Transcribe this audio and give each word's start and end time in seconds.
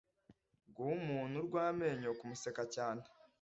guha 0.75 0.91
umuntu 0.99 1.35
urw'amenyo 1.41 2.09
kumuseka 2.19 2.63
cyane 2.75 3.01